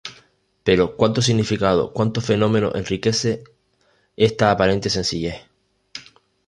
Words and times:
Pero 0.63 0.97
cuánto 0.97 1.21
significado, 1.21 1.93
cuánto 1.93 2.21
fermento 2.21 2.73
enriquece 2.75 3.43
esta 4.17 4.49
aparente 4.49 4.89
sencillez. 4.89 5.43